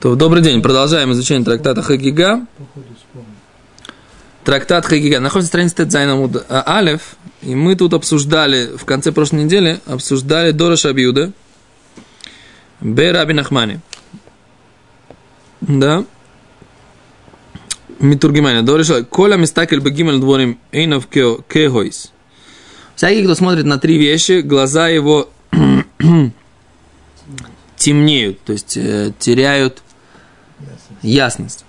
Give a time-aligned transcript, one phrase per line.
[0.00, 2.44] То, добрый день, продолжаем изучение трактата Хагига.
[4.44, 9.80] Трактат Хагига находится на странице тет-зайн алеф, и мы тут обсуждали, в конце прошлой недели,
[9.86, 11.32] обсуждали דרש רבי
[12.80, 13.78] יהודה ברבי נחמני.
[15.60, 16.04] Да.
[18.00, 18.64] מתורגמניה.
[18.64, 19.06] דרש רבי יהודה.
[19.06, 22.12] כל המסתכל בג׳ דברים עיניו כהות.
[22.96, 25.30] Всякий, кто смотрит на три вещи, глаза его
[27.82, 29.82] темнеют, то есть э, теряют
[31.02, 31.64] ясность.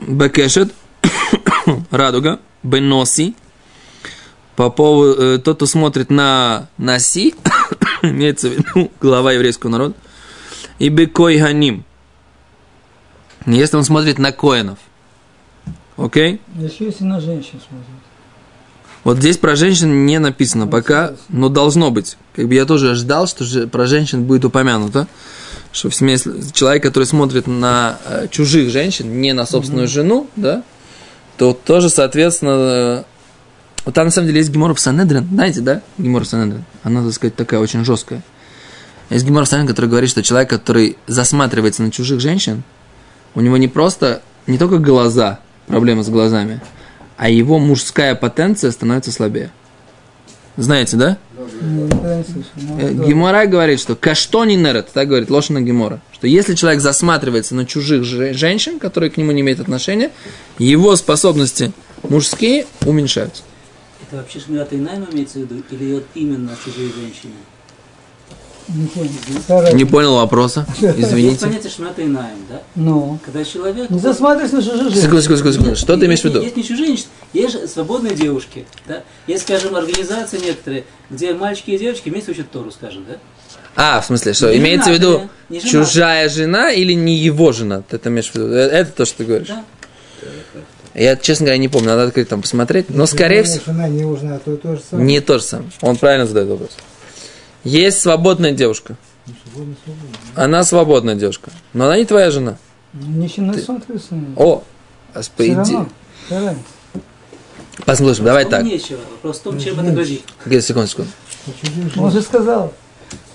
[0.00, 0.74] Бекешет,
[1.90, 3.36] радуга, беноси,
[4.56, 7.36] по поводу, э, тот, кто смотрит на наси,
[8.02, 9.94] имеется в виду глава еврейского народа,
[10.80, 11.84] и бекой ганим,
[13.46, 14.80] если он смотрит на коинов.
[15.96, 16.40] Окей?
[16.56, 16.66] Okay?
[16.66, 18.01] Еще если на женщин смотрит.
[19.04, 22.16] Вот здесь про женщин не написано пока, но должно быть.
[22.34, 25.08] Как бы я тоже ожидал, что же про женщин будет упомянуто
[25.72, 29.90] что в смысле человек, который смотрит на э, чужих женщин, не на собственную mm-hmm.
[29.90, 30.62] жену, да,
[31.38, 33.02] то тоже, соответственно, э,
[33.86, 37.02] вот там на самом деле есть Гемора в Санедрин, знаете, да, Гемора в Санедрин, она,
[37.02, 38.22] так сказать, такая очень жесткая.
[39.08, 42.62] Есть Гемора в Санедрин, который говорит, что человек, который засматривается на чужих женщин,
[43.34, 46.60] у него не просто, не только глаза, проблемы с глазами,
[47.16, 49.50] а его мужская потенция становится слабее.
[50.56, 51.18] Знаете, да?
[51.60, 57.64] Э, Гемора говорит, что каштони нерет, так говорит Лошина Гемора, что если человек засматривается на
[57.64, 60.10] чужих женщин, которые к нему не имеют отношения,
[60.58, 63.42] его способности мужские уменьшаются.
[64.06, 67.32] Это вообще шмират имеется в виду, или вот именно чужие женщины?
[68.68, 69.74] Не понял.
[69.74, 70.66] Не понял вопроса.
[70.80, 71.20] Извините.
[71.30, 72.62] Есть понятие шмата инаем, да?
[72.74, 73.18] Ну.
[73.24, 73.90] Когда человек...
[73.90, 75.00] Не засматривайся на чужих женщин.
[75.02, 75.76] Секунду, секунду, секунду.
[75.76, 76.40] Что ты имеешь в виду?
[76.42, 78.64] Есть не чужие женщины, есть свободные девушки.
[78.86, 79.02] Да?
[79.26, 83.16] Есть, скажем, организации некоторые, где мальчики и девочки вместе учат Тору, скажем, да?
[83.74, 84.52] А, в смысле, что?
[84.52, 85.70] Не имеется в виду не жена.
[85.70, 87.82] чужая жена или не его жена?
[87.88, 88.48] Ты это имеешь в виду?
[88.48, 89.48] Э, Это то, что ты говоришь?
[89.48, 89.64] Да.
[90.94, 92.90] Я, честно говоря, не помню, надо открыть там посмотреть.
[92.90, 95.08] Но, скорее всего, Жена не жена, то же самое.
[95.08, 95.70] не то же самое.
[95.80, 96.70] Он правильно задает вопрос.
[97.64, 98.96] Есть свободная девушка.
[100.34, 101.50] Она свободная девушка.
[101.72, 102.56] Но она не твоя жена.
[102.92, 104.14] Смотрится.
[104.36, 104.64] О,
[105.14, 105.42] а с- по?
[107.86, 108.64] Послушай, давай так.
[108.64, 108.98] Нечего.
[109.12, 110.22] Вопрос в том, чем это грозит.
[111.96, 112.72] Он же сказал.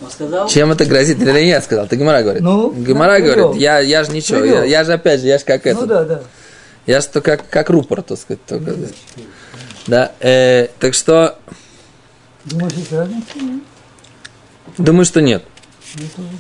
[0.02, 1.22] Он сказал, Чем это грозит?
[1.22, 1.88] Или не я сказал?
[1.88, 2.42] Ты Гимара говорит.
[2.42, 3.36] Ну, Гимара привел.
[3.36, 4.58] говорит, я, я же ничего, Привел.
[4.60, 5.82] я, я же опять же, я же как это.
[5.82, 6.22] Ну да, да.
[6.86, 8.44] Я же только как, как рупор, так сказать.
[8.46, 8.76] Только,
[9.88, 11.38] да, э, так что,
[12.46, 13.34] Думаешь, есть разница?
[14.78, 15.44] Думаю, что нет.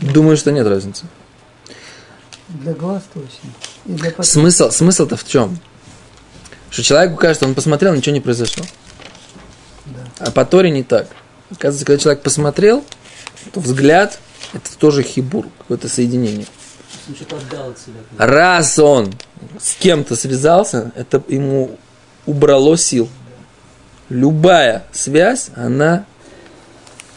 [0.02, 1.06] Думаю, что нет разницы.
[2.48, 3.50] Для глаз точно.
[3.86, 4.26] И для потом.
[4.26, 5.60] Смысл, смысл-то в чем?
[6.70, 8.64] Что человеку кажется, он посмотрел, ничего не произошло.
[10.20, 11.08] А по Торе не так.
[11.52, 12.84] Оказывается, когда человек посмотрел,
[13.54, 14.20] то взгляд–
[14.54, 16.46] это тоже хибур, какое-то соединение.
[18.18, 19.14] Раз он
[19.60, 21.78] с кем-то связался, это ему
[22.26, 23.10] убрало сил.
[24.10, 26.06] Любая связь, она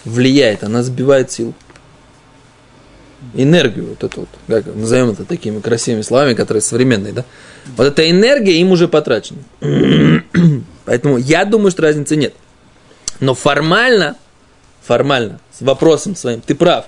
[0.04, 1.54] влияет, она сбивает силу.
[3.34, 7.24] Энергию, вот эту вот, как назовем это такими красивыми словами, которые современные, да?
[7.76, 9.40] Вот эта энергия им уже потрачена.
[10.86, 12.34] Поэтому я думаю, что разницы нет.
[13.20, 14.16] Но формально,
[14.82, 16.86] формально, с вопросом своим, ты прав.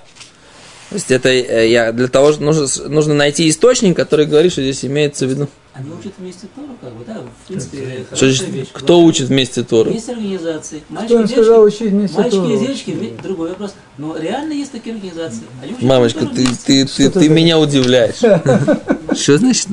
[0.89, 4.61] То есть это э, я для того, что нужно, нужно найти источник, который говорит, что
[4.61, 5.47] здесь имеется в виду.
[5.75, 8.67] Они учат вместе Тору, как бы, да, в принципе, Что значит, вещь.
[8.71, 9.89] кто учит вместе Тору?
[9.89, 10.83] Есть организации.
[10.85, 11.83] Кто Мальчики им и сказал девочки.
[11.83, 12.53] учить вместе Мальчики Тору?
[12.53, 13.73] и девочки, другой вопрос.
[13.97, 15.41] Но реально есть такие организации.
[15.63, 18.17] Они Мамочка, ты, ты, ты, ты меня удивляешь.
[19.17, 19.67] Что значит?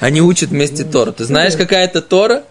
[0.00, 1.12] Они учат вместе Тору.
[1.12, 2.44] Ты знаешь, какая это Тора?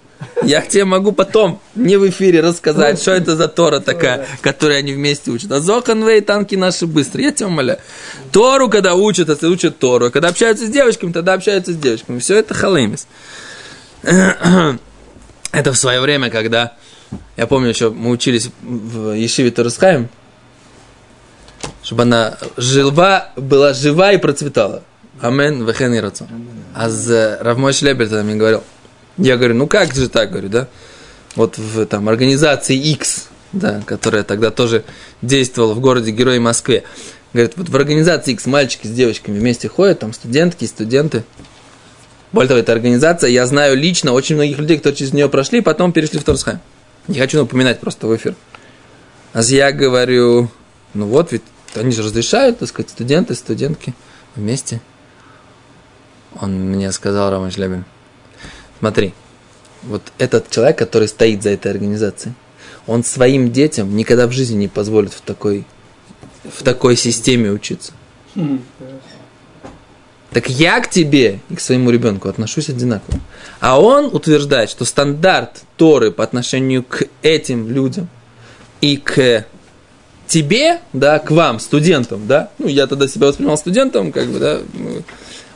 [0.44, 4.94] Я тебе могу потом, не в эфире, рассказать, что это за Тора такая, которую они
[4.94, 5.52] вместе учат.
[5.52, 7.80] А Зоханвей, танки наши быстрые, я тебя умоляю.
[8.32, 10.10] Тору, когда учат, это учат Тору.
[10.12, 12.20] Когда общаются с девочками, тогда общаются с девочками.
[12.20, 13.08] Все это халемис.
[15.54, 16.74] Это в свое время, когда,
[17.36, 20.10] я помню еще, мы учились в Ешиве Торусхайм,
[21.82, 24.84] чтобы она жива, была жива и процветала.
[25.22, 26.28] Амен, вехен и рацон.
[26.76, 26.90] А
[27.42, 28.64] Равмой Шлебер тогда мне говорил,
[29.18, 30.68] я говорю, ну как же так, говорю, да?
[31.36, 34.84] Вот в там, организации X, да, которая тогда тоже
[35.22, 36.84] действовала в городе Герой Москве.
[37.34, 41.24] Говорит, вот в организации X мальчики с девочками вместе ходят, там студентки студенты.
[42.32, 45.92] Более того, эта организация, я знаю лично очень многих людей, которые через нее прошли, потом
[45.92, 46.60] перешли в Торсхайм.
[47.08, 48.36] Не хочу напоминать просто в эфир.
[49.34, 50.50] А я говорю,
[50.94, 51.44] ну вот ведь
[51.76, 53.94] они же разрешают, так сказать, студенты, студентки
[54.36, 54.82] вместе.
[56.40, 57.86] Он мне сказал, Роман Шлябин,
[58.80, 59.14] смотри,
[59.84, 62.34] вот этот человек, который стоит за этой организацией,
[62.86, 65.66] он своим детям никогда в жизни не позволит в такой
[66.44, 67.92] в такой системе учиться.
[70.32, 73.20] Так я к тебе и к своему ребенку отношусь одинаково.
[73.60, 78.08] А он утверждает, что стандарт Торы по отношению к этим людям
[78.82, 79.46] и к
[80.28, 84.60] тебе, да, к вам, студентам, да, ну, я тогда себя воспринимал студентом, как бы, да,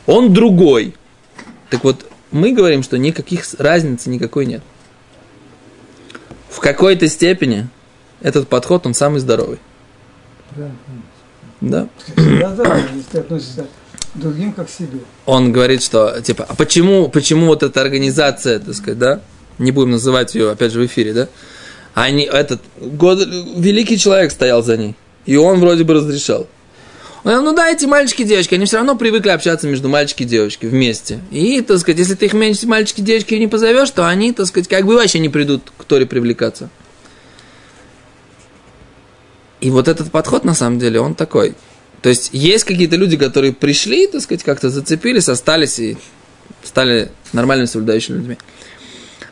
[0.07, 0.95] он другой.
[1.69, 4.61] Так вот, мы говорим, что никаких разницы никакой нет.
[6.49, 7.67] В какой-то степени
[8.21, 9.59] этот подход, он самый здоровый.
[10.55, 10.71] Да.
[11.61, 11.87] Да,
[12.49, 13.67] да, если относишься
[14.13, 14.99] к другим как к себе.
[15.25, 19.21] Он говорит, что, типа, а почему, почему вот эта организация, так сказать, да,
[19.57, 21.29] не будем называть ее, опять же, в эфире, да,
[21.93, 23.19] они, этот, год,
[23.55, 24.95] великий человек стоял за ней,
[25.25, 26.47] и он вроде бы разрешал.
[27.23, 30.65] Ну да, эти мальчики и девочки, они все равно привыкли общаться между мальчики и девочки
[30.65, 31.19] вместе.
[31.29, 34.47] И, так сказать, если ты их меньше мальчики и девочки не позовешь, то они, так
[34.47, 36.69] сказать, как бы вообще не придут к Торе привлекаться.
[39.59, 41.53] И вот этот подход, на самом деле, он такой.
[42.01, 45.97] То есть, есть какие-то люди, которые пришли, так сказать, как-то зацепились, остались и
[46.63, 48.37] стали нормальными соблюдающими людьми.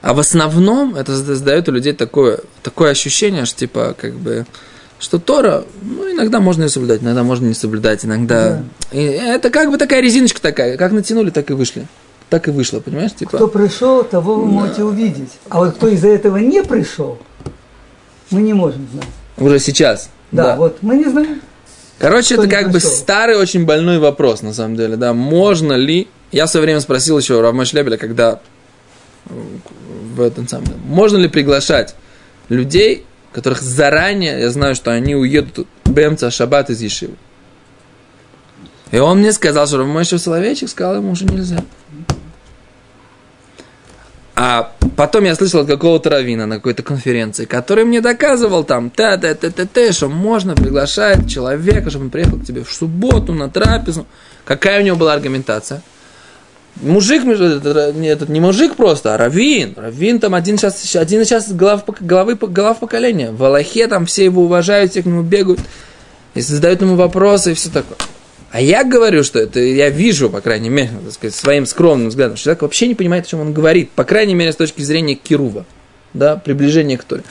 [0.02, 4.46] А в основном это создает у людей такое, такое ощущение, что типа, как бы,
[5.00, 8.62] что Тора, ну, иногда можно ее соблюдать, иногда можно не соблюдать, иногда...
[8.92, 8.98] Да.
[8.98, 11.88] И это как бы такая резиночка такая, как натянули, так и вышли.
[12.30, 13.14] Так и вышло, понимаешь?
[13.14, 13.38] Типа...
[13.38, 15.32] Кто пришел, того вы можете увидеть.
[15.50, 17.18] А вот кто из-за этого не пришел,
[18.30, 19.08] мы не можем знать.
[19.38, 20.10] Уже сейчас.
[20.32, 20.56] Да, Да.
[20.58, 21.42] вот мы не знаем.
[21.98, 22.92] Короче, Кто это как бы пришел?
[22.92, 25.14] старый, очень больной вопрос, на самом деле, да.
[25.14, 26.08] Можно ли...
[26.32, 28.40] Я в свое время спросил еще Равма Шлебеля, когда
[29.26, 30.68] в этом самом...
[30.86, 31.96] Можно ли приглашать
[32.50, 37.16] людей, которых заранее, я знаю, что они уедут Бемца Шаббат из Ешивы.
[38.92, 41.64] И он мне сказал, что Равмойшев Соловейчик сказал ему уже нельзя.
[44.36, 49.18] А потом я слышал от какого-то равина на какой-то конференции, который мне доказывал там, та
[49.18, 53.34] та та та та что можно приглашать человека, чтобы он приехал к тебе в субботу
[53.34, 54.08] на трапезу.
[54.46, 55.82] Какая у него была аргументация?
[56.82, 59.74] Мужик, не, этот не мужик просто, а раввин.
[59.76, 63.32] Раввин там один сейчас, один сейчас глав, главы, глав поколения.
[63.32, 65.60] В Аллахе там все его уважают, все к нему бегают.
[66.36, 67.98] И задают ему вопросы и все такое.
[68.52, 72.36] А я говорю, что это я вижу, по крайней мере, так сказать, своим скромным взглядом,
[72.36, 75.16] что человек вообще не понимает, о чем он говорит, по крайней мере, с точки зрения
[75.16, 75.66] Кирува,
[76.14, 77.24] да, приближения к Торе.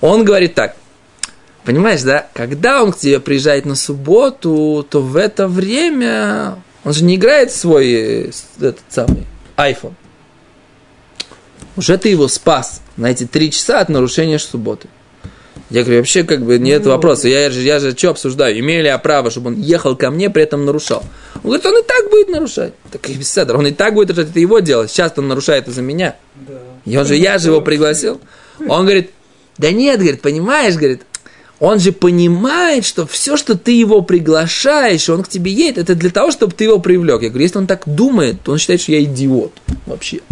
[0.00, 0.76] Он говорит так,
[1.64, 7.04] понимаешь, да, когда он к тебе приезжает на субботу, то в это время он же
[7.04, 9.26] не играет в свой э, этот самый
[9.56, 9.94] iPhone.
[11.76, 14.88] Уже ты его спас на эти три часа от нарушения субботы.
[15.70, 17.28] Я говорю, вообще как бы нет вопроса.
[17.28, 18.58] Я же, я же что обсуждаю?
[18.58, 21.02] Имею ли я право, чтобы он ехал ко мне, при этом нарушал?
[21.36, 22.74] Он говорит, он и так будет нарушать.
[22.90, 24.86] Так и беседа, он и так будет нарушать, это его дело.
[24.86, 26.16] Сейчас он нарушает из-за меня.
[26.34, 26.58] Да.
[26.84, 28.20] И он же, я же его пригласил.
[28.68, 29.12] Он говорит,
[29.56, 31.02] да нет, говорит, понимаешь, говорит,
[31.62, 36.10] он же понимает, что все, что ты его приглашаешь, он к тебе едет, это для
[36.10, 37.22] того, чтобы ты его привлек.
[37.22, 39.52] Я говорю, если он так думает, то он считает, что я идиот
[39.86, 40.22] вообще.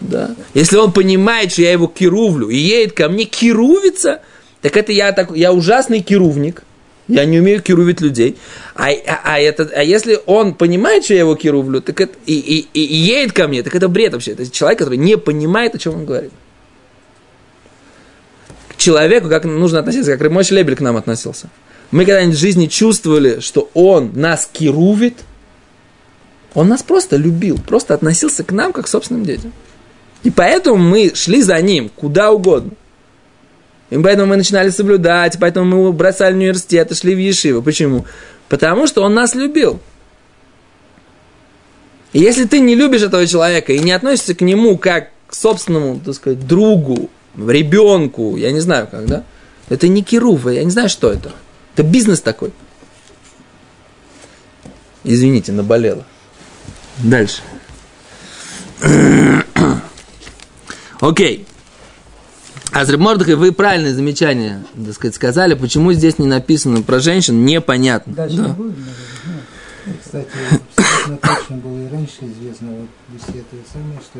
[0.00, 0.34] Да.
[0.54, 4.22] Если он понимает, что я его кирувлю и едет ко мне кирувиться,
[4.62, 6.62] так это я, так, я ужасный кирувник.
[7.08, 8.38] Я не умею кирувить людей.
[8.74, 12.34] А, а, а, это, а если он понимает, что я его кирувлю, так это, и,
[12.34, 14.32] и, и, и едет ко мне, так это бред вообще.
[14.32, 16.32] Это человек, который не понимает, о чем он говорит.
[18.76, 21.48] Человеку как нужно относиться, как мой Лебель к нам относился.
[21.90, 25.18] Мы когда-нибудь в жизни чувствовали, что он нас кирувит,
[26.54, 29.52] он нас просто любил, просто относился к нам как к собственным детям.
[30.22, 32.72] И поэтому мы шли за ним куда угодно.
[33.90, 37.62] И поэтому мы начинали соблюдать, поэтому мы бросали университет и шли в Ешиву.
[37.62, 38.04] Почему?
[38.48, 39.78] Потому что он нас любил.
[42.12, 46.00] И если ты не любишь этого человека и не относишься к нему как к собственному,
[46.00, 49.24] так сказать, другу, ребенку, я не знаю как, да?
[49.68, 51.32] Это не кирува, я не знаю, что это.
[51.74, 52.52] Это бизнес такой.
[55.04, 56.04] Извините, наболело.
[56.98, 57.42] Дальше.
[61.00, 61.46] Окей.
[62.72, 65.54] Азреб Мордыхай, вы правильное замечание, так сказать, сказали.
[65.54, 68.12] Почему здесь не написано про женщин, непонятно.
[68.12, 68.48] Дальше Да.
[68.48, 70.02] не будет, наверное.
[70.02, 70.28] Кстати,
[71.22, 72.88] точно было и раньше известно, вот
[73.28, 74.18] это самое, что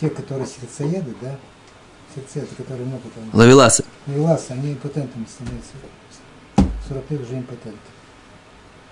[0.00, 1.36] те, которые сердцееды, да,
[2.14, 3.84] сердцееды, которые много там, Лавеласы.
[4.06, 5.72] Вилас, они импотентами становятся.
[6.88, 7.78] 40 лет уже импотенты.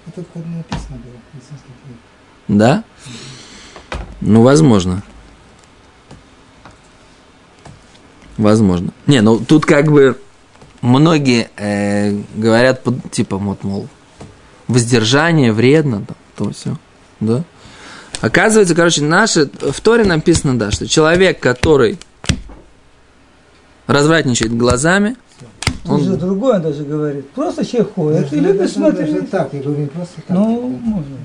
[0.06, 2.00] Это не написано было в медицинских книгах.
[2.48, 2.84] Да?
[4.20, 5.02] Ну, возможно.
[8.36, 8.92] Возможно.
[9.06, 10.18] Не, ну тут как бы
[10.80, 13.88] многие э, говорят, под- типа, вот, мол,
[14.68, 16.76] воздержание вредно, там, то все.
[17.20, 17.42] Да?
[18.20, 21.98] Оказывается, короче, наше, в Торе написано, да, что человек, который
[23.88, 25.16] развратничает глазами,
[25.84, 27.30] Тут же Он, другое он даже говорит.
[27.30, 29.12] Просто человек ходит Даже- и любит даже- смотреть.
[29.14, 30.36] даже так, я говорю, просто так.
[30.36, 31.16] Ну, можно.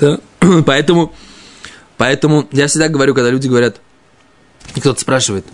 [0.00, 0.18] да.
[0.66, 1.12] Поэтому,
[1.96, 3.76] поэтому я всегда говорю, когда люди говорят,
[4.74, 5.44] и кто-то спрашивает,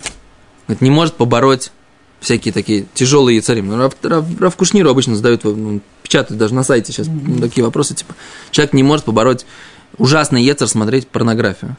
[0.67, 1.71] говорит, не может побороть
[2.19, 3.67] всякие такие тяжелые царим.
[3.67, 7.63] Ну, Рав, Рав- Рав Кушниру обычно задают, ну, печатают даже на сайте сейчас ну, такие
[7.63, 8.15] вопросы, типа,
[8.49, 9.45] человек не может побороть
[9.97, 11.77] ужасный ецер смотреть порнографию.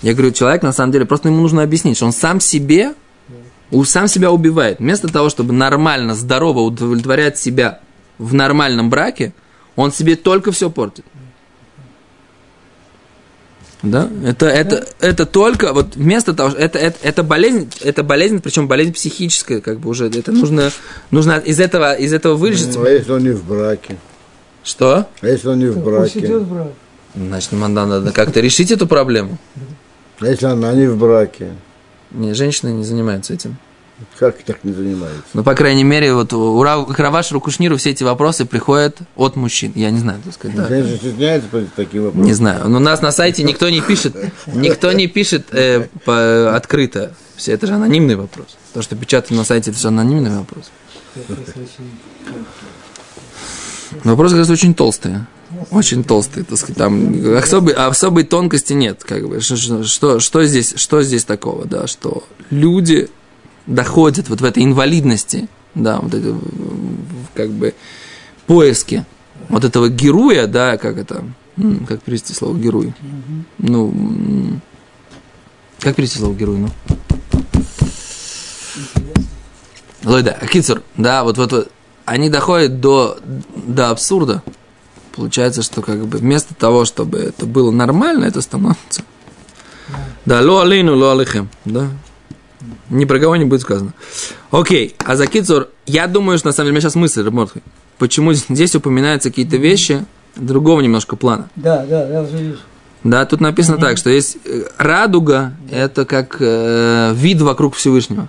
[0.00, 2.94] Я говорю, человек, на самом деле, просто ему нужно объяснить, что он сам себе,
[3.84, 4.78] сам себя убивает.
[4.78, 7.80] Вместо того, чтобы нормально, здорово удовлетворять себя
[8.18, 9.32] в нормальном браке,
[9.76, 11.04] он себе только все портит.
[13.82, 14.08] Да?
[14.24, 18.68] Это, это, это только, вот вместо того, что это, это, это болезнь, это болезнь, причем
[18.68, 20.70] болезнь психическая, как бы уже, это нужно,
[21.10, 22.78] нужно из этого, из этого вылечиться.
[22.78, 23.96] Ну, а если он не в браке?
[24.62, 25.08] Что?
[25.20, 26.44] А если он не в Пусть идет браке?
[26.44, 26.68] брак.
[27.14, 29.36] Значит, надо как-то решить эту проблему.
[30.20, 31.50] А если она не в браке?
[32.14, 33.56] Не, женщины не занимаются этим.
[34.18, 35.22] Как так не занимается?
[35.32, 39.36] Ну, по крайней мере, вот у Ра- к Равашу Кушниру все эти вопросы приходят от
[39.36, 39.72] мужчин.
[39.76, 40.66] Я не знаю, так сказать, да.
[40.66, 42.26] Женщина стесняется по таким вопросам?
[42.26, 42.68] Не знаю.
[42.68, 44.16] Но у нас на сайте никто не пишет,
[44.46, 47.14] никто не пишет э, по- открыто.
[47.36, 48.56] Все это же анонимный вопрос.
[48.74, 50.70] То, что печатают на сайте, это же анонимный вопрос.
[51.14, 51.48] Вопрос
[54.04, 55.26] вопросы, кажется, очень толстые.
[55.70, 59.40] Очень толстые, так сказать, там особой, особой тонкости нет, как бы.
[59.40, 63.08] Что, что- что, здесь, что здесь такого, да, что люди
[63.66, 66.36] доходят вот в этой инвалидности, да, вот это,
[67.34, 67.74] как бы,
[68.46, 69.06] поиске
[69.48, 71.24] вот этого героя, да, как это,
[71.88, 72.94] как перевести слово герой?
[73.58, 74.58] Ну,
[75.80, 76.68] как перевести слово герой, ну?
[80.04, 81.70] Лойда, Кицур, да, вот, вот, вот,
[82.04, 83.18] они доходят до,
[83.54, 84.42] до абсурда.
[85.22, 89.02] Получается, что как бы вместо того, чтобы это было нормально, это становится.
[90.26, 91.90] Да, ло алейну, ло алейхем, да.
[92.90, 93.92] Ни про кого не будет сказано.
[94.50, 97.62] Окей, а за Кицур, я думаю, что на самом деле, у меня сейчас мысль, Рабмортхай,
[97.98, 101.48] почему здесь упоминаются какие-то вещи другого немножко плана.
[101.54, 102.58] Да, да, я уже вижу.
[103.04, 108.28] Да, тут написано так, что есть э, радуга, это как э, вид вокруг Всевышнего.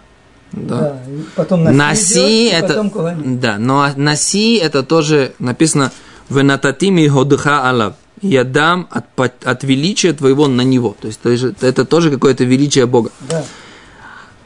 [0.52, 0.78] Да.
[0.78, 0.98] Да.
[1.36, 5.92] потом Наси, Наси идет, это, потом да, но наси это тоже написано
[6.30, 7.94] в нататими годха алав.
[8.22, 9.06] Я дам от,
[9.44, 10.96] от величия твоего на него.
[11.02, 13.12] То есть то есть это тоже какое-то величие Бога.
[13.30, 13.46] Да.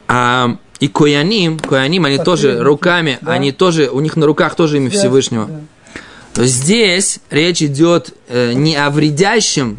[0.07, 3.31] А, и кояним, кояним, они тоже Посредники, руками, да.
[3.33, 5.45] они тоже, у них на руках тоже имя Связь, Всевышнего.
[5.45, 5.59] да.
[6.33, 9.75] То есть здесь речь идет э, не о вредящем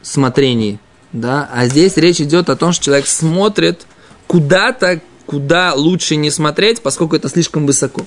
[0.00, 0.78] смотрении,
[1.12, 3.86] да, а здесь речь идет о том, что человек смотрит
[4.26, 8.06] куда-то, куда лучше не смотреть, поскольку это слишком высоко.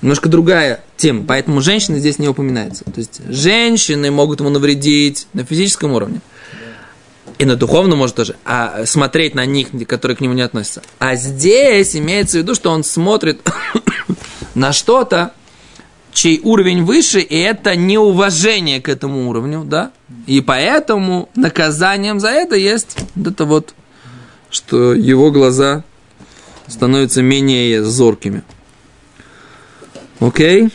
[0.00, 2.84] Немножко другая тема, поэтому женщины здесь не упоминаются.
[2.84, 6.20] То есть женщины могут ему навредить на физическом уровне.
[7.38, 10.82] И на духовном может тоже, а смотреть на них, которые к нему не относятся.
[10.98, 13.40] А здесь имеется в виду, что он смотрит
[14.54, 15.32] на что-то,
[16.12, 19.92] чей уровень выше, и это неуважение к этому уровню, да?
[20.26, 23.72] И поэтому наказанием за это есть это вот,
[24.50, 25.84] что его глаза
[26.66, 28.42] становятся менее зоркими.
[30.20, 30.70] Окей?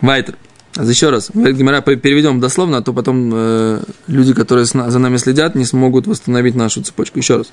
[0.00, 0.36] Вайтер.
[0.76, 5.64] Еще раз, Гимара, переведем дословно, а то потом э, люди, которые за нами следят, не
[5.64, 7.18] смогут восстановить нашу цепочку.
[7.18, 7.46] Еще раз.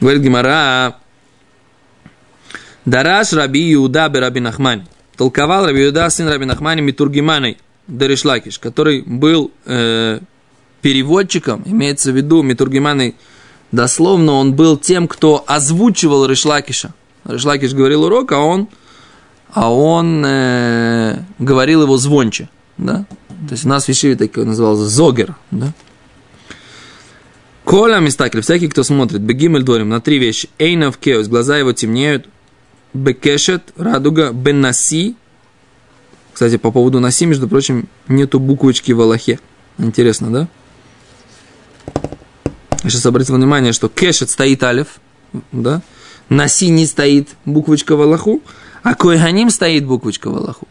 [0.00, 0.96] Говорит Гимара,
[2.84, 4.84] Дараш Раби Иуда бе Раби Нахмани.
[5.16, 10.18] Толковал Раби Иуда, сын Раби Нахмани, Митургиманой Даришлакиш, который был э,
[10.82, 13.14] переводчиком, имеется в виду Митургиманой,
[13.72, 16.94] дословно он был тем, кто озвучивал Ришлакиша.
[17.26, 18.68] Ришлакиш говорил урок, а он,
[19.54, 22.48] а он э, говорил его звонче.
[22.76, 23.06] Да?
[23.28, 25.36] То есть у нас в Ишиве такой назывался Зогер.
[25.52, 25.72] Да?
[27.64, 30.50] Коля Мистакель, всякий, кто смотрит, Бегимель Дорим, на три вещи.
[30.58, 32.28] Эйнов Кеос, глаза его темнеют,
[32.92, 35.14] Бекешет, радуга, Бенаси.
[36.32, 39.38] Кстати, по поводу Наси, между прочим, нету буквочки в Аллахе.
[39.78, 40.48] Интересно, да?
[42.82, 45.00] Сейчас обратил внимание, что Кешет стоит Алиф,
[45.52, 45.80] да?
[46.28, 48.42] Наси не стоит буквочка в Аллаху,
[48.84, 50.68] а Коэганим стоит буквочка в Аллаху.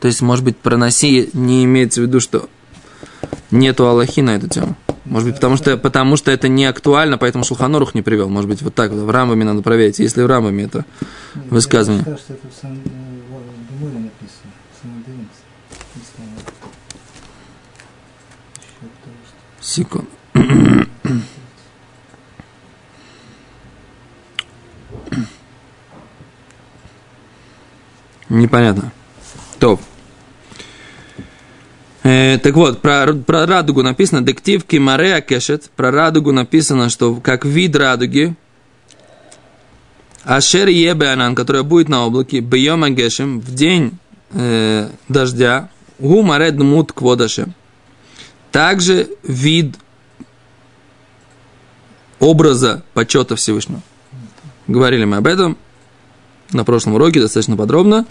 [0.00, 2.48] То есть, может быть, про Наси не имеется в виду, что
[3.50, 4.76] нету Аллахи на эту тему.
[5.06, 8.28] Может быть, потому что, потому что это не актуально, поэтому Шулханорух не привел.
[8.28, 9.98] Может быть, вот так вот, в Рамбаме надо проверить.
[9.98, 10.84] Если в Рамбаме это
[11.50, 12.04] высказывание.
[12.06, 14.52] Я считаю, что это в самом в Геморе написано.
[14.78, 15.42] В самом Девинце.
[15.96, 16.30] Не знаю.
[18.56, 20.08] Насчет того, что- Секунду.
[28.32, 28.92] Непонятно.
[29.58, 29.78] Топ.
[32.02, 35.70] Э, так вот, про, про радугу написано «Дектив кимареа кешет».
[35.76, 38.34] Про радугу написано, что как вид радуги,
[40.24, 43.98] Ашер ебе анан, которая будет на облаке, бьем агешем, в день
[44.30, 47.52] э, дождя, гу маред мут кводашем.
[48.50, 49.76] Также вид
[52.18, 53.82] образа почета Всевышнего.
[54.68, 55.58] Говорили мы об этом
[56.52, 58.06] на прошлом уроке достаточно подробно.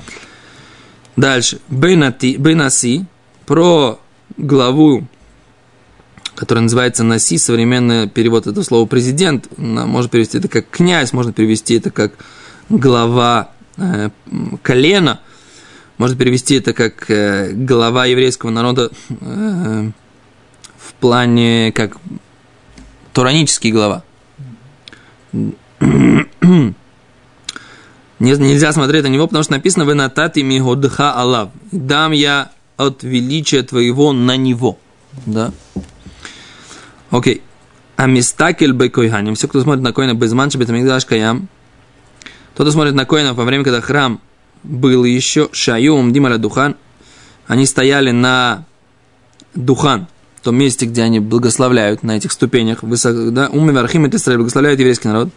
[1.16, 1.60] Дальше.
[1.70, 3.06] Бейнати, Бейнаси
[3.46, 4.00] про
[4.38, 5.08] главу,
[6.36, 11.76] которая называется Наси, современный перевод этого слова президент, можно перевести это как князь, можно перевести
[11.76, 12.14] это как
[12.70, 14.10] глава э,
[14.64, 15.20] колена,
[15.98, 19.92] можно перевести это как э, глава еврейского народа э,
[20.78, 21.98] в плане как
[23.14, 24.04] туранический глава.
[28.22, 31.50] Нельзя смотреть на него, потому что написано «Вы натати мигодха Аллах».
[31.72, 34.78] «Дам я от величия твоего на него».
[35.26, 35.52] Да?
[37.10, 37.42] Окей.
[37.96, 39.34] А мистакель бекойханим.
[39.34, 41.50] Все, кто смотрит на коина безманча бетамигдаш каям.
[42.56, 44.22] Тот, кто смотрит на коина во время, когда храм
[44.62, 46.76] был еще шаюм дималя духан.
[47.48, 48.66] Они стояли на
[49.56, 50.08] духан,
[50.42, 54.80] в том месте, где они благословляют на этих ступенях, высоко, да, умми вархим и благословляют
[54.80, 55.30] еврейский народ.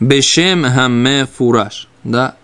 [0.00, 2.34] Бешем хаме фураж, да,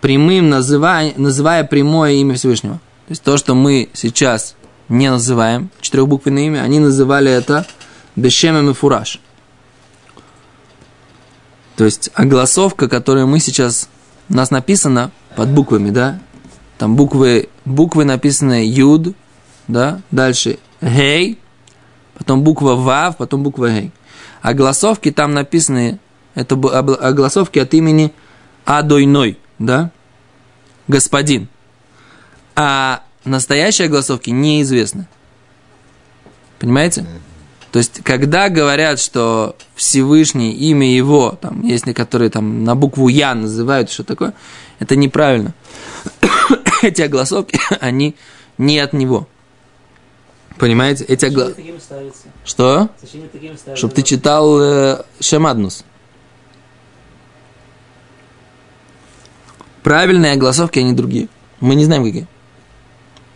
[0.00, 2.74] прямым называя, называя прямое имя Всевышнего.
[3.06, 4.56] То есть то, что мы сейчас
[4.88, 7.64] не называем, четырехбуквенное имя, они называли это
[8.16, 9.20] Бешем и фураж.
[11.76, 13.88] То есть огласовка, которая мы сейчас,
[14.28, 16.18] у нас написана под буквами, да,
[16.78, 19.14] там буквы, буквы написаны Юд,
[19.68, 21.38] да, дальше Гей,
[22.16, 23.92] потом буква Вав, потом буква Гей.
[24.42, 25.98] А голосовки там написаны,
[26.34, 28.12] это огласовки от имени
[28.64, 29.90] Адойной, да,
[30.86, 31.48] господин.
[32.54, 35.06] А настоящие огласовки неизвестны.
[36.58, 37.06] Понимаете?
[37.70, 43.34] То есть, когда говорят, что Всевышний, имя его, там, есть некоторые там на букву Я
[43.34, 44.32] называют, что такое,
[44.78, 45.54] это неправильно.
[46.82, 48.16] Эти огласовки, они
[48.56, 49.28] не от него.
[50.58, 51.04] Понимаете?
[51.04, 51.52] Эти огла...
[52.44, 52.90] Что?
[53.74, 55.84] Чтобы ты читал э, Шемаднус.
[59.82, 61.28] Правильные огласовки, они другие.
[61.60, 62.26] Мы не знаем, какие.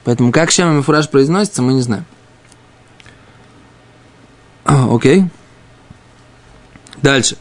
[0.04, 2.04] Поэтому как Шема Мифураж произносится, мы не знаем.
[4.64, 5.24] Окей.
[7.00, 7.36] Дальше.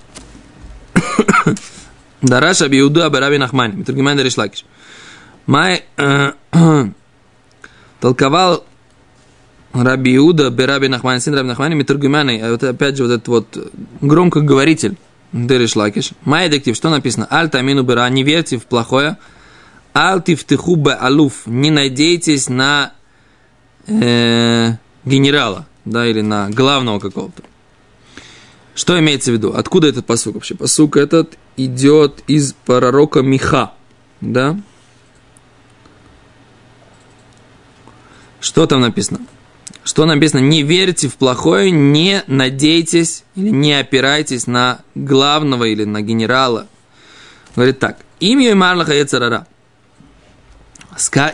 [2.22, 3.78] Дараш Абиуду Абараби Нахмани.
[3.78, 4.63] Митургиман Даришлакиш.
[5.48, 5.86] Май
[8.00, 8.63] толковал
[9.74, 13.72] Раби Иуда, Бераби Нахмани, сын Раби Нахмани, Митургимани, а вот опять же вот этот вот
[14.02, 14.98] громкоговоритель
[15.32, 16.12] Дериш Лакиш.
[16.26, 17.28] Май дектив, что написано?
[17.32, 19.18] Аль тамину бера, не верьте в плохое.
[19.96, 22.92] Аль тифтеху бе алуф, не надейтесь на
[23.88, 24.74] э,
[25.06, 27.44] генерала, да, или на главного какого-то.
[28.76, 29.54] Что имеется в виду?
[29.54, 30.56] Откуда этот посук вообще?
[30.56, 33.74] Посук этот идет из пророка Миха,
[34.20, 34.60] да?
[38.40, 39.20] Что там написано?
[39.84, 40.41] Что написано?
[40.41, 46.67] Не верьте в плохое, не надейтесь или не опирайтесь на главного или на генерала.
[47.56, 47.98] Говорит так.
[48.20, 49.48] Имя Марлаха Ецарара.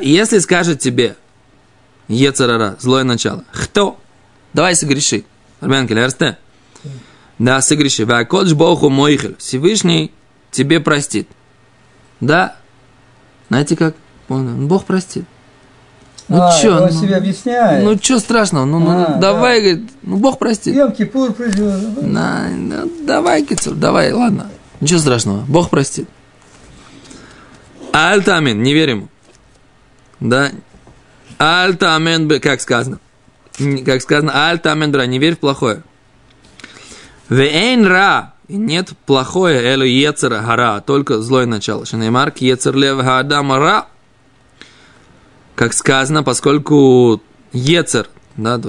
[0.01, 1.17] Если скажет тебе
[2.07, 3.99] Ецарара, злое начало, кто?
[4.53, 5.25] Давай согреши.
[5.59, 6.37] Армянки, лерсте?
[7.37, 8.05] Да, согреши.
[8.05, 9.35] Вакодж Богу Мойхель.
[9.37, 10.13] Всевышний
[10.51, 11.27] тебе простит.
[12.21, 12.55] Да?
[13.49, 13.95] Знаете как?
[14.29, 15.25] Бог простит.
[16.29, 17.85] Ну а, чё, он ну, себе объясняет.
[17.85, 18.65] Ну что страшного?
[18.65, 20.75] Ну, ну А, давай, говорит, ну Бог простит.
[20.75, 22.01] Йом Кипур придет.
[22.01, 24.49] На, ну, давай, Кицур, давай, ладно.
[24.81, 26.09] Ничего страшного, Бог простит.
[27.93, 29.09] Альтамин, не верим.
[30.19, 30.51] Да.
[31.37, 32.99] Альтамен, как сказано.
[33.85, 35.81] Как сказано, альтамен бра, не верь в плохое.
[37.29, 41.85] Вейн ра, нет плохое, элю ецера гара, только злое начало.
[41.85, 43.87] Шанеймар, ецер лев гадам ра.
[45.57, 47.19] Как сказано, поскольку
[47.51, 48.61] ецер, да,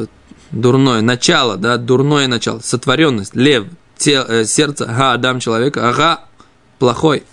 [0.50, 3.66] дурное начало, да, дурное начало, сотворенность, лев,
[3.98, 6.20] те, э, сердце, га, адам человека, ага,
[6.78, 7.24] плохой.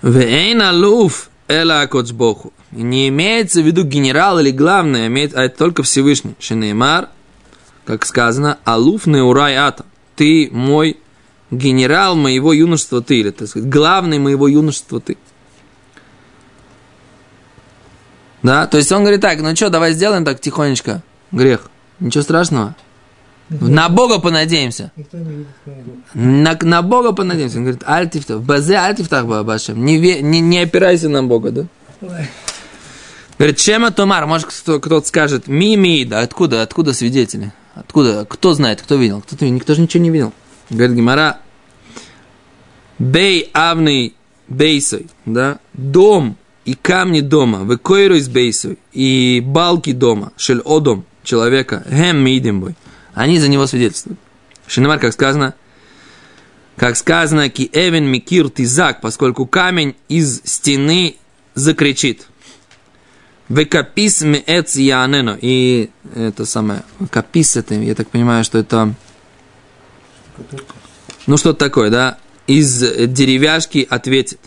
[0.00, 2.52] Вейн алуф эла акоцбоху.
[2.70, 6.36] И Не имеется в виду генерал или главное, имеет, а это только Всевышний.
[6.38, 7.08] Шинеймар,
[7.84, 9.84] как сказано, алуф неурай ата.
[10.14, 10.98] Ты мой
[11.50, 15.16] генерал моего юношества ты, или, так сказать, главный моего юношества ты.
[18.42, 21.70] Да, то есть он говорит так, ну что, давай сделаем так тихонечко, грех.
[22.00, 22.76] Ничего страшного.
[23.48, 24.92] На Бога понадеемся.
[26.14, 27.56] На, на Бога понадеемся.
[27.58, 29.84] Он говорит, альтифтах, базе альтифтах бабашем.
[29.84, 31.66] Не, ве- не, не опирайся на Бога, да?
[32.02, 32.28] Ой.
[33.38, 37.52] Говорит, Чема Томар, может кто- кто-то скажет, ми ми, да откуда, откуда свидетели?
[37.74, 39.22] Откуда, кто знает, кто видел?
[39.22, 40.32] Кто-то, никто же ничего не видел.
[40.70, 41.38] Говорит Гимара,
[42.98, 44.14] Бей авный
[44.48, 46.36] бейсой, да, дом
[46.68, 52.74] и камни дома, выкойру из бейсой, и балки дома, шель одом, человека, гем мидимбой,
[53.14, 54.18] они за него свидетельствуют.
[54.66, 55.54] Шинамар, как сказано,
[56.76, 61.16] как сказано, ки эвен микир тизак, поскольку камень из стены
[61.54, 62.26] закричит.
[63.48, 65.38] Векапис меэц янено.
[65.40, 68.94] И это самое, капис это, я так понимаю, что это,
[71.26, 74.38] ну что-то такое, да, из деревяшки ответит.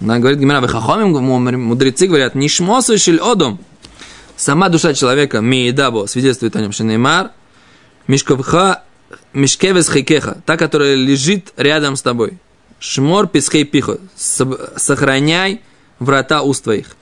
[0.00, 3.60] Она говорит, Гимара, Вехахомим, мудрецы говорят, нишмосу шель одом.
[4.36, 7.32] Сама душа человека, миедабо, свидетельствует о нем, Шенеймар,
[8.06, 8.82] мишковха,
[9.34, 12.38] мишкевес хейкеха, та, которая лежит рядом с тобой.
[12.78, 15.60] Шмор писхей пихо, сохраняй
[15.98, 16.96] врата уст твоих.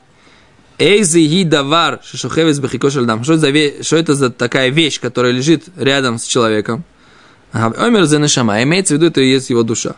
[0.79, 3.23] Эйзи ги давар шишухевес бахико дам.
[3.23, 6.83] Что, это за такая вещь, которая лежит рядом с человеком?
[7.53, 8.63] Омер за нешама.
[8.63, 9.95] Имеется в виду, это и есть его душа.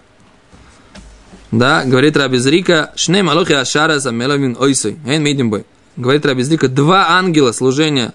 [1.51, 4.99] Да, говорит Раби Зрика, шней малохи ашара за меловин ойсой.
[5.05, 5.65] Эйн мидим бой.
[5.97, 8.15] Говорит Раби Зрика, два ангела служения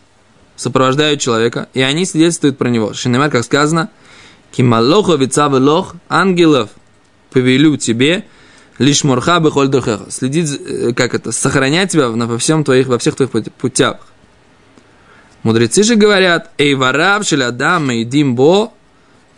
[0.56, 2.94] сопровождают человека, и они свидетельствуют про него.
[2.94, 3.90] Шинемар, как сказано,
[4.52, 6.70] кималохо вицавелох, ангелов
[7.32, 8.26] повелю тебе,
[8.78, 9.70] лишь морха бехоль.
[10.10, 13.98] Следить, э, как это, сохранять тебя во, всем твоих, во всех твоих путях.
[15.44, 18.72] Мудрецы же говорят, эй варав шелядам и димбо,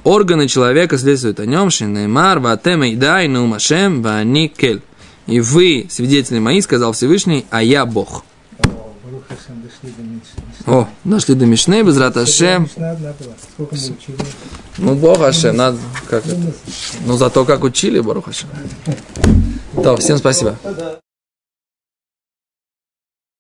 [0.08, 4.82] органы человека следуют о нем, шинеймар, ватем и дай, нумашем, вани кель.
[5.28, 8.24] И вы, свидетели мои, сказал Всевышний, а я Бог.
[10.66, 11.82] О, дошли до Мишны.
[11.84, 12.70] Без Раташем.
[14.78, 15.78] Ну, Бог Хашем, надо,
[16.10, 16.38] как это.
[17.06, 18.26] Ну, зато как учили, Барух.
[19.84, 20.58] То, всем спасибо.